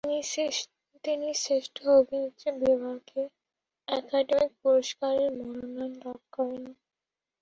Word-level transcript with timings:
তিনি 1.03 1.29
শ্রেষ্ঠ 1.41 1.75
অভিনেত্রী 1.95 2.49
বিভাগে 2.61 3.21
একাডেমি 3.87 4.47
পুরস্কারের 4.59 5.31
মনোনয়ন 5.39 5.91
লাভ 6.03 6.19
করেন। 6.35 6.63